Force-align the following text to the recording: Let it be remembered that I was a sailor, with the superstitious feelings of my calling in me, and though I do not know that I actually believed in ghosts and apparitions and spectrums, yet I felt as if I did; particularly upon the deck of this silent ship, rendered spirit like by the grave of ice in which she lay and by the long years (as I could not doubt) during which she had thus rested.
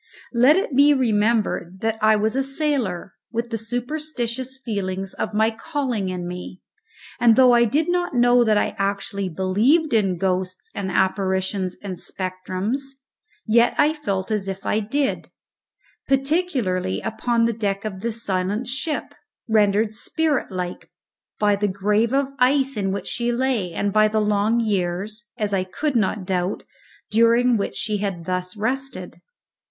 Let 0.33 0.55
it 0.55 0.75
be 0.75 0.95
remembered 0.95 1.81
that 1.81 1.99
I 2.01 2.15
was 2.15 2.35
a 2.35 2.41
sailor, 2.41 3.13
with 3.31 3.51
the 3.51 3.57
superstitious 3.59 4.57
feelings 4.65 5.13
of 5.13 5.35
my 5.35 5.51
calling 5.51 6.09
in 6.09 6.27
me, 6.27 6.59
and 7.19 7.35
though 7.35 7.51
I 7.51 7.65
do 7.65 7.85
not 7.87 8.15
know 8.15 8.43
that 8.43 8.57
I 8.57 8.75
actually 8.79 9.29
believed 9.29 9.93
in 9.93 10.17
ghosts 10.17 10.71
and 10.73 10.89
apparitions 10.89 11.77
and 11.83 11.97
spectrums, 11.99 12.81
yet 13.45 13.75
I 13.77 13.93
felt 13.93 14.31
as 14.31 14.47
if 14.47 14.65
I 14.65 14.79
did; 14.79 15.29
particularly 16.07 16.99
upon 17.01 17.45
the 17.45 17.53
deck 17.53 17.85
of 17.85 17.99
this 17.99 18.23
silent 18.23 18.65
ship, 18.65 19.13
rendered 19.47 19.93
spirit 19.93 20.51
like 20.51 20.89
by 21.37 21.55
the 21.55 21.67
grave 21.67 22.11
of 22.11 22.29
ice 22.39 22.75
in 22.75 22.91
which 22.91 23.05
she 23.05 23.31
lay 23.31 23.71
and 23.71 23.93
by 23.93 24.07
the 24.07 24.19
long 24.19 24.59
years 24.61 25.29
(as 25.37 25.53
I 25.53 25.63
could 25.63 25.95
not 25.95 26.25
doubt) 26.25 26.63
during 27.11 27.55
which 27.55 27.75
she 27.75 27.97
had 27.97 28.25
thus 28.25 28.57
rested. 28.57 29.21